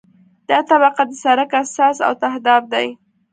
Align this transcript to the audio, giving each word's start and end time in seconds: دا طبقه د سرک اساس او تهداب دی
دا 0.49 0.59
طبقه 0.69 1.03
د 1.07 1.11
سرک 1.23 1.51
اساس 1.61 1.97
او 2.07 2.13
تهداب 2.23 2.63
دی 2.73 2.87